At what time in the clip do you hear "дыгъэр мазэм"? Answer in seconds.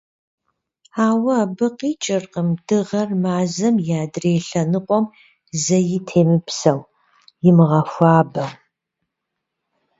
2.67-3.75